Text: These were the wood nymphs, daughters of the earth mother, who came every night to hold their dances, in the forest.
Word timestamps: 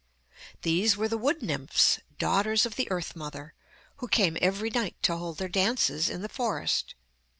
These 0.63 0.97
were 0.97 1.07
the 1.07 1.17
wood 1.19 1.43
nymphs, 1.43 1.99
daughters 2.17 2.65
of 2.65 2.75
the 2.75 2.89
earth 2.89 3.15
mother, 3.15 3.53
who 3.97 4.07
came 4.07 4.35
every 4.41 4.71
night 4.71 4.95
to 5.03 5.15
hold 5.15 5.37
their 5.37 5.47
dances, 5.47 6.09
in 6.09 6.23
the 6.23 6.27
forest. 6.27 6.95